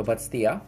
[0.00, 0.64] Sobat setia,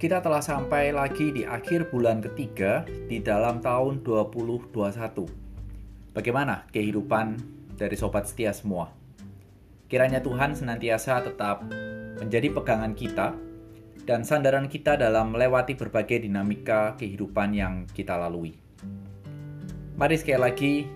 [0.00, 6.16] kita telah sampai lagi di akhir bulan ketiga di dalam tahun 2021.
[6.16, 7.44] Bagaimana kehidupan
[7.76, 8.88] dari sobat setia semua?
[9.84, 11.60] Kiranya Tuhan senantiasa tetap
[12.16, 13.36] menjadi pegangan kita
[14.08, 18.56] dan sandaran kita dalam melewati berbagai dinamika kehidupan yang kita lalui.
[20.00, 20.88] Mari sekali lagi,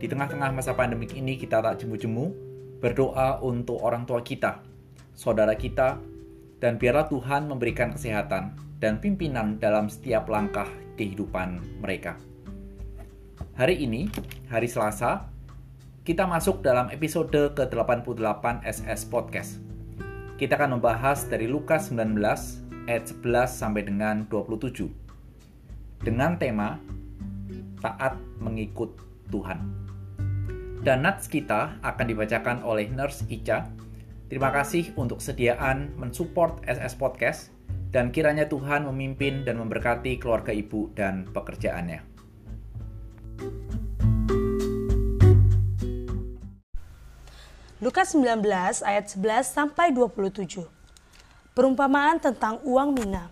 [0.00, 2.32] di tengah-tengah masa pandemik ini kita tak jemu-jemu
[2.80, 4.64] berdoa untuk orang tua kita,
[5.12, 6.13] saudara kita,
[6.58, 10.68] dan biarlah Tuhan memberikan kesehatan dan pimpinan dalam setiap langkah
[11.00, 12.18] kehidupan mereka.
[13.54, 14.10] Hari ini,
[14.50, 15.30] hari Selasa,
[16.04, 19.62] kita masuk dalam episode ke-88 SS Podcast.
[20.34, 22.18] Kita akan membahas dari Lukas 19
[22.90, 24.90] ayat 11 sampai dengan 27
[26.04, 26.76] dengan tema
[27.80, 28.92] taat mengikut
[29.32, 29.60] Tuhan.
[30.84, 33.64] Dan nats kita akan dibacakan oleh Nurse Ica
[34.34, 37.54] Terima kasih untuk sediaan mensupport SS Podcast
[37.94, 42.02] dan kiranya Tuhan memimpin dan memberkati keluarga ibu dan pekerjaannya.
[47.78, 48.42] Lukas 19
[48.82, 50.66] ayat 11 sampai 27.
[51.54, 53.30] Perumpamaan tentang uang mina.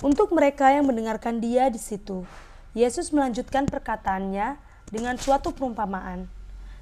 [0.00, 2.24] Untuk mereka yang mendengarkan dia di situ,
[2.72, 4.56] Yesus melanjutkan perkataannya
[4.88, 6.24] dengan suatu perumpamaan.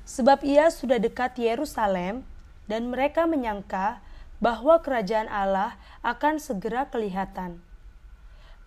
[0.07, 2.36] Sebab ia sudah dekat Yerusalem
[2.67, 4.03] dan mereka menyangka
[4.43, 7.63] bahwa kerajaan Allah akan segera kelihatan.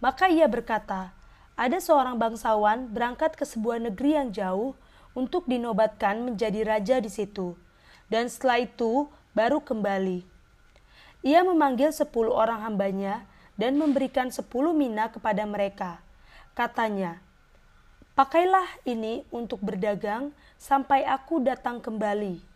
[0.01, 1.13] Maka ia berkata,
[1.59, 4.73] ada seorang bangsawan berangkat ke sebuah negeri yang jauh
[5.11, 7.59] untuk dinobatkan menjadi raja di situ,
[8.07, 10.23] dan setelah itu baru kembali.
[11.19, 13.27] Ia memanggil sepuluh orang hambanya
[13.59, 15.99] dan memberikan sepuluh mina kepada mereka.
[16.55, 17.19] Katanya,
[18.15, 22.48] Pakailah ini untuk berdagang sampai aku datang kembali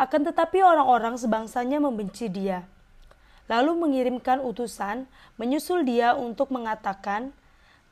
[0.00, 2.64] akan tetapi orang-orang sebangsanya membenci dia.
[3.52, 5.04] Lalu mengirimkan utusan
[5.36, 7.36] menyusul dia untuk mengatakan,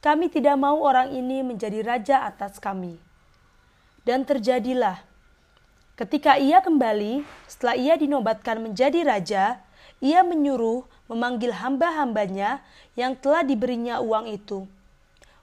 [0.00, 2.96] "Kami tidak mau orang ini menjadi raja atas kami."
[4.08, 5.04] Dan terjadilah
[6.00, 9.60] ketika ia kembali, setelah ia dinobatkan menjadi raja,
[10.00, 12.64] ia menyuruh memanggil hamba-hambanya
[12.96, 14.64] yang telah diberinya uang itu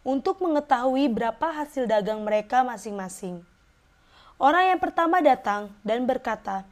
[0.02, 3.42] untuk mengetahui berapa hasil dagang mereka masing-masing.
[4.36, 6.68] Orang yang pertama datang dan berkata,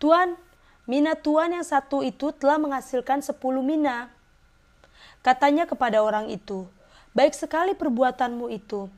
[0.00, 0.40] Tuan,
[0.88, 4.08] mina Tuan yang satu itu telah menghasilkan sepuluh mina.
[5.20, 6.64] Katanya kepada orang itu,
[7.12, 8.88] baik sekali perbuatanmu itu.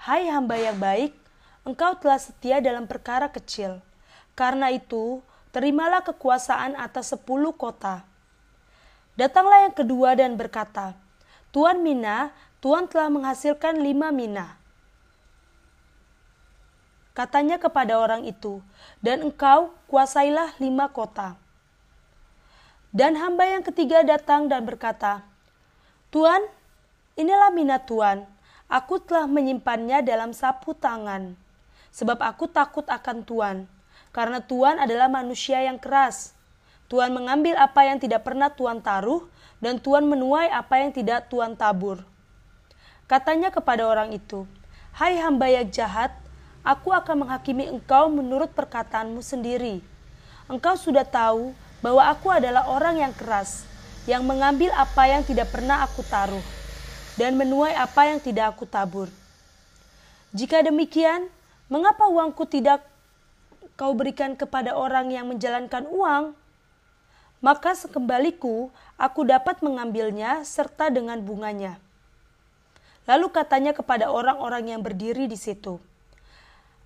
[0.00, 1.12] Hai hamba yang baik,
[1.68, 3.80] engkau telah setia dalam perkara kecil.
[4.32, 5.20] Karena itu,
[5.52, 8.04] terimalah kekuasaan atas sepuluh kota.
[9.20, 10.96] Datanglah yang kedua dan berkata,
[11.54, 14.58] Tuan Mina, Tuan telah menghasilkan lima mina.
[17.14, 18.58] Katanya kepada orang itu,
[18.98, 21.38] dan engkau kuasailah lima kota.
[22.90, 25.22] Dan hamba yang ketiga datang dan berkata,
[26.10, 26.42] Tuan,
[27.14, 28.26] inilah minat Tuan,
[28.66, 31.38] aku telah menyimpannya dalam sapu tangan,
[31.94, 33.56] sebab aku takut akan Tuan,
[34.10, 36.34] karena Tuan adalah manusia yang keras.
[36.90, 39.26] Tuan mengambil apa yang tidak pernah Tuan taruh,
[39.62, 42.02] dan Tuan menuai apa yang tidak Tuan tabur.
[43.06, 44.50] Katanya kepada orang itu,
[44.94, 46.14] Hai hamba yang jahat,
[46.64, 49.84] aku akan menghakimi engkau menurut perkataanmu sendiri.
[50.48, 51.52] Engkau sudah tahu
[51.84, 53.68] bahwa aku adalah orang yang keras,
[54.08, 56.42] yang mengambil apa yang tidak pernah aku taruh,
[57.20, 59.12] dan menuai apa yang tidak aku tabur.
[60.32, 61.28] Jika demikian,
[61.68, 62.82] mengapa uangku tidak
[63.76, 66.32] kau berikan kepada orang yang menjalankan uang?
[67.44, 71.76] Maka sekembaliku, aku dapat mengambilnya serta dengan bunganya.
[73.04, 75.76] Lalu katanya kepada orang-orang yang berdiri di situ,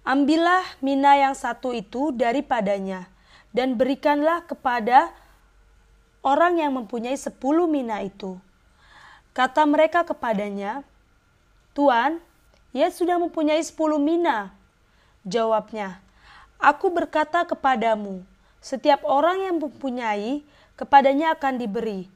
[0.09, 3.13] Ambillah mina yang satu itu daripadanya,
[3.53, 5.13] dan berikanlah kepada
[6.25, 8.41] orang yang mempunyai sepuluh mina itu.
[9.37, 10.81] Kata mereka kepadanya,
[11.77, 12.25] Tuan,
[12.73, 14.57] ia sudah mempunyai sepuluh mina.
[15.29, 16.01] Jawabnya,
[16.57, 18.25] Aku berkata kepadamu,
[18.65, 20.41] setiap orang yang mempunyai,
[20.73, 22.09] kepadanya akan diberi.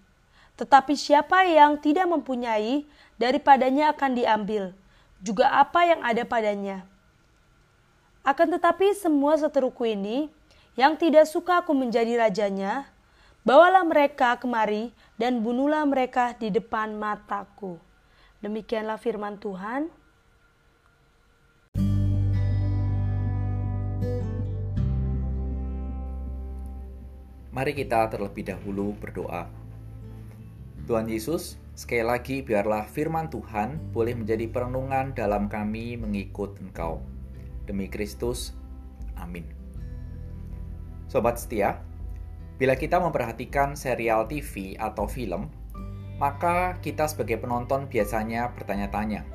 [0.57, 2.89] Tetapi siapa yang tidak mempunyai,
[3.21, 4.73] daripadanya akan diambil,
[5.21, 6.89] juga apa yang ada padanya.
[8.23, 10.31] Akan tetapi semua seteruku ini
[10.79, 12.87] yang tidak suka aku menjadi rajanya,
[13.43, 17.83] bawalah mereka kemari dan bunuhlah mereka di depan mataku.
[18.39, 19.91] Demikianlah firman Tuhan.
[27.51, 29.51] Mari kita terlebih dahulu berdoa.
[30.87, 37.03] Tuhan Yesus, sekali lagi biarlah firman Tuhan boleh menjadi perenungan dalam kami mengikut Engkau.
[37.65, 38.57] Demi Kristus,
[39.17, 39.47] amin.
[41.07, 41.83] Sobat setia,
[42.63, 45.51] Bila kita memperhatikan serial TV atau film,
[46.23, 49.27] maka kita sebagai penonton biasanya bertanya-tanya,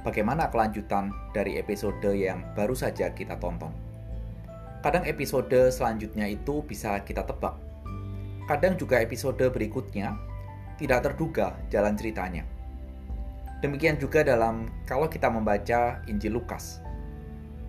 [0.00, 3.68] bagaimana kelanjutan dari episode yang baru saja kita tonton.
[4.80, 7.60] Kadang episode selanjutnya itu bisa kita tebak.
[8.48, 10.16] Kadang juga episode berikutnya
[10.80, 12.48] tidak terduga jalan ceritanya.
[13.60, 16.80] Demikian juga dalam kalau kita membaca Injil Lukas.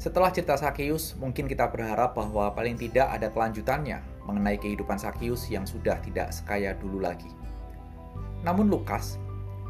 [0.04, 5.64] Setelah cerita Sakeus, mungkin kita berharap bahwa paling tidak ada kelanjutannya mengenai kehidupan Sakeus yang
[5.64, 7.32] sudah tidak sekaya dulu lagi.
[8.44, 9.16] Namun Lukas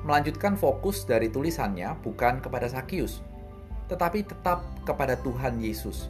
[0.02, 3.22] melanjutkan fokus dari tulisannya bukan kepada Sakeus,
[3.94, 6.10] tetapi tetap kepada Tuhan Yesus.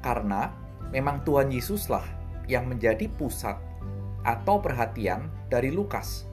[0.00, 0.48] Karena
[0.88, 2.08] memang Tuhan Yesuslah
[2.48, 3.60] yang menjadi pusat
[4.24, 6.24] atau perhatian dari Lukas.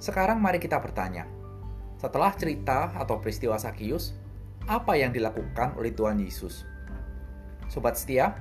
[0.00, 1.28] Sekarang mari kita bertanya,
[2.00, 4.23] setelah cerita atau peristiwa Sakius,
[4.64, 6.64] apa yang dilakukan oleh Tuhan Yesus?
[7.68, 8.32] Sobat setia,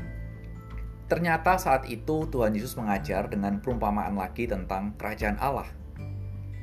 [1.11, 5.67] ternyata saat itu Tuhan Yesus mengajar dengan perumpamaan lagi tentang kerajaan Allah.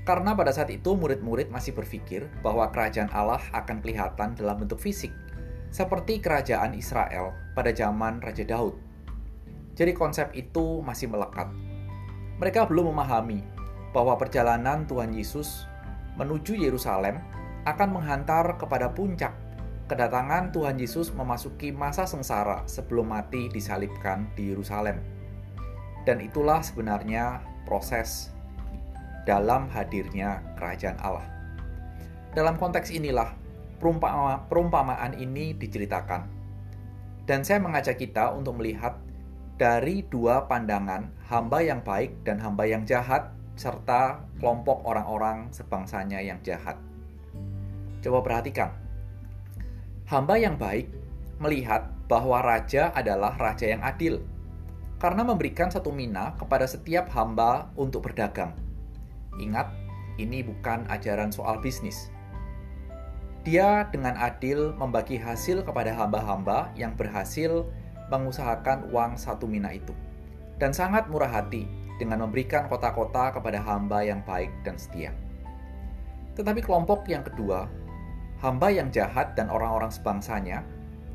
[0.09, 5.13] Karena pada saat itu murid-murid masih berpikir bahwa kerajaan Allah akan kelihatan dalam bentuk fisik,
[5.69, 8.81] seperti kerajaan Israel pada zaman Raja Daud.
[9.77, 11.53] Jadi konsep itu masih melekat.
[12.41, 13.45] Mereka belum memahami
[13.93, 15.69] bahwa perjalanan Tuhan Yesus
[16.17, 17.21] menuju Yerusalem
[17.69, 19.37] akan menghantar kepada puncak
[19.91, 25.03] kedatangan Tuhan Yesus memasuki masa sengsara sebelum mati disalibkan di Yerusalem.
[26.07, 28.31] Dan itulah sebenarnya proses
[29.27, 31.27] dalam hadirnya kerajaan Allah.
[32.31, 33.35] Dalam konteks inilah
[33.83, 36.31] perumpama, perumpamaan ini diceritakan.
[37.27, 38.95] Dan saya mengajak kita untuk melihat
[39.59, 46.41] dari dua pandangan hamba yang baik dan hamba yang jahat serta kelompok orang-orang sebangsanya yang
[46.41, 46.81] jahat.
[48.01, 48.73] Coba perhatikan,
[50.11, 50.91] Hamba yang baik
[51.39, 54.19] melihat bahwa raja adalah raja yang adil
[54.99, 58.51] karena memberikan satu mina kepada setiap hamba untuk berdagang.
[59.39, 59.71] Ingat,
[60.19, 62.11] ini bukan ajaran soal bisnis.
[63.47, 67.71] Dia dengan adil membagi hasil kepada hamba-hamba yang berhasil
[68.11, 69.95] mengusahakan uang satu mina itu.
[70.59, 71.71] Dan sangat murah hati
[72.03, 75.15] dengan memberikan kota-kota kepada hamba yang baik dan setia.
[76.35, 77.71] Tetapi kelompok yang kedua
[78.41, 80.65] hamba yang jahat dan orang-orang sebangsanya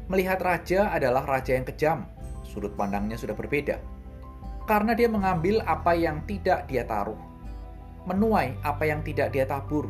[0.05, 2.05] melihat raja adalah raja yang kejam.
[2.45, 3.81] Sudut pandangnya sudah berbeda.
[4.65, 7.17] Karena dia mengambil apa yang tidak dia taruh,
[8.09, 9.89] menuai apa yang tidak dia tabur,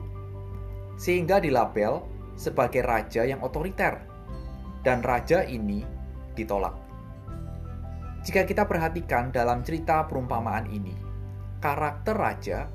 [0.99, 2.03] sehingga dilabel
[2.35, 4.03] sebagai raja yang otoriter.
[4.83, 5.81] Dan raja ini
[6.35, 6.75] ditolak.
[8.21, 10.93] Jika kita perhatikan dalam cerita perumpamaan ini,
[11.57, 12.69] karakter raja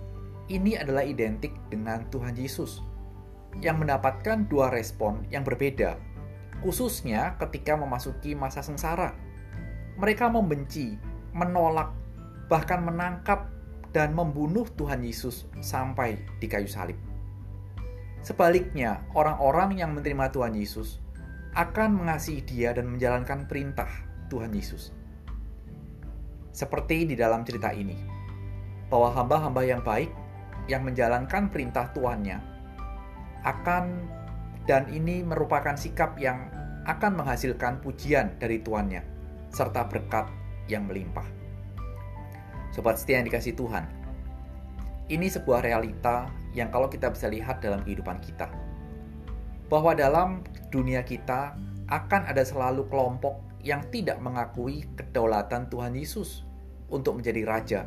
[0.50, 2.89] ini adalah identik dengan Tuhan Yesus
[3.58, 5.98] yang mendapatkan dua respon yang berbeda,
[6.62, 9.18] khususnya ketika memasuki masa sengsara.
[9.98, 10.96] Mereka membenci,
[11.34, 11.92] menolak,
[12.46, 13.50] bahkan menangkap
[13.90, 16.96] dan membunuh Tuhan Yesus sampai di kayu salib.
[18.22, 21.00] Sebaliknya, orang-orang yang menerima Tuhan Yesus
[21.56, 23.90] akan mengasihi Dia dan menjalankan perintah
[24.30, 24.94] Tuhan Yesus.
[26.54, 27.96] Seperti di dalam cerita ini,
[28.92, 30.12] bahwa hamba-hamba yang baik
[30.68, 32.38] yang menjalankan perintah tuannya
[33.46, 34.06] akan
[34.68, 36.48] dan ini merupakan sikap yang
[36.84, 39.02] akan menghasilkan pujian dari tuannya
[39.50, 40.30] serta berkat
[40.70, 41.26] yang melimpah.
[42.70, 43.84] Sobat setia yang dikasih Tuhan,
[45.10, 48.46] ini sebuah realita yang kalau kita bisa lihat dalam kehidupan kita.
[49.66, 51.58] Bahwa dalam dunia kita
[51.90, 56.46] akan ada selalu kelompok yang tidak mengakui kedaulatan Tuhan Yesus
[56.90, 57.80] untuk menjadi raja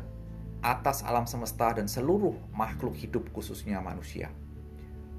[0.64, 4.32] atas alam semesta dan seluruh makhluk hidup khususnya manusia.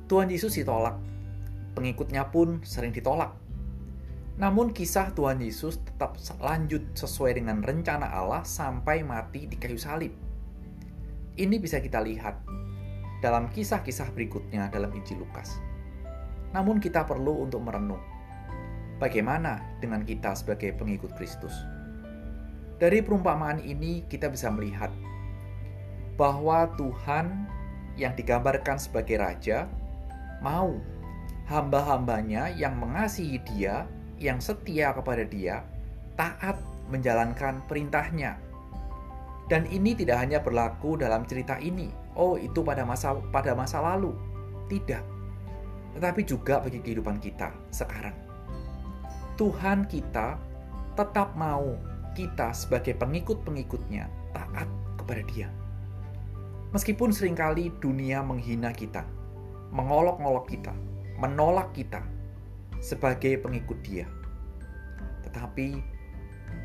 [0.05, 1.01] Tuhan Yesus ditolak.
[1.73, 3.33] Pengikutnya pun sering ditolak.
[4.37, 10.13] Namun kisah Tuhan Yesus tetap lanjut sesuai dengan rencana Allah sampai mati di kayu salib.
[11.35, 12.37] Ini bisa kita lihat
[13.23, 15.57] dalam kisah-kisah berikutnya dalam Injil Lukas.
[16.53, 18.03] Namun kita perlu untuk merenung.
[19.01, 21.51] Bagaimana dengan kita sebagai pengikut Kristus?
[22.77, 24.91] Dari perumpamaan ini kita bisa melihat
[26.15, 27.47] bahwa Tuhan
[27.95, 29.67] yang digambarkan sebagai raja
[30.45, 30.77] mau
[31.49, 33.89] hamba-hambanya yang mengasihi dia,
[34.21, 35.65] yang setia kepada dia,
[36.13, 36.61] taat
[36.93, 38.37] menjalankan perintahnya.
[39.49, 41.89] Dan ini tidak hanya berlaku dalam cerita ini.
[42.17, 44.13] Oh, itu pada masa pada masa lalu.
[44.69, 45.03] Tidak.
[45.97, 48.13] Tetapi juga bagi kehidupan kita sekarang.
[49.37, 50.39] Tuhan kita
[50.97, 51.77] tetap mau
[52.17, 54.65] kita sebagai pengikut-pengikutnya taat
[54.97, 55.49] kepada dia.
[56.73, 59.05] Meskipun sering kali dunia menghina kita,
[59.73, 60.73] mengolok-olok kita,
[61.17, 62.03] menolak kita
[62.83, 64.05] sebagai pengikut Dia.
[65.25, 65.67] Tetapi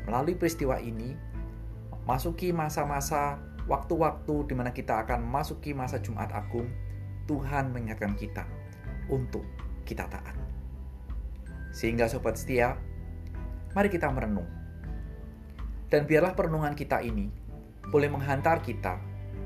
[0.05, 1.15] melalui peristiwa ini,
[2.05, 6.69] masuki masa-masa waktu-waktu di mana kita akan masuki masa Jumat Agung,
[7.29, 8.43] Tuhan mengingatkan kita
[9.09, 9.45] untuk
[9.85, 10.35] kita taat.
[11.71, 12.75] Sehingga sobat setia,
[13.71, 14.47] mari kita merenung.
[15.91, 17.27] Dan biarlah perenungan kita ini
[17.91, 18.95] boleh menghantar kita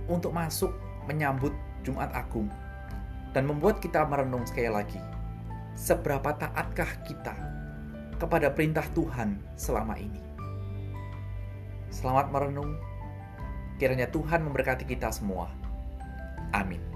[0.06, 0.70] untuk masuk
[1.10, 2.50] menyambut Jumat Agung
[3.36, 5.02] dan membuat kita merenung sekali lagi.
[5.76, 7.36] Seberapa taatkah kita
[8.16, 10.24] kepada perintah Tuhan selama ini?
[11.92, 12.80] Selamat merenung.
[13.76, 15.52] Kiranya Tuhan memberkati kita semua.
[16.56, 16.95] Amin.